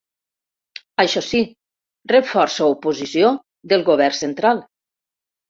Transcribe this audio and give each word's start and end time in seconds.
Això 1.03 1.21
sí, 1.27 1.41
rep 2.13 2.31
força 2.31 2.71
oposició 2.77 3.31
del 3.75 3.87
govern 3.93 4.19
central. 4.23 4.65